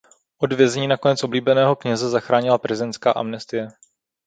[0.37, 3.67] Od vězení nakonec oblíbeného kněze zachránila prezidentská amnestie.